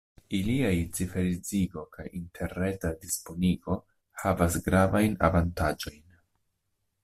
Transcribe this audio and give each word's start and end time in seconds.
Iliaj 0.35 0.77
ciferecigo 0.99 1.83
kaj 1.97 2.05
interreta 2.21 2.93
disponigo 3.05 3.77
havas 4.25 4.59
gravajn 4.71 5.17
avantaĝojn. 5.31 6.05